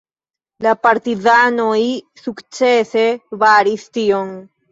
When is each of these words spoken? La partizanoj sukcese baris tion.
La 0.65 0.71
partizanoj 0.85 1.77
sukcese 2.21 3.05
baris 3.45 3.87
tion. 3.99 4.35